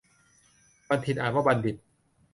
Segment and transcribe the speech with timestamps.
[0.89, 1.75] บัณฑิต อ่านว่าบันดิด